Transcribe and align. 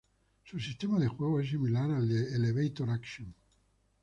Su 0.43 0.59
sistema 0.59 0.97
de 0.99 1.07
juego 1.07 1.39
es 1.39 1.49
similar 1.49 1.91
al 1.91 2.09
de 2.09 2.33
"Elevator 2.35 2.89
Action". 2.89 3.35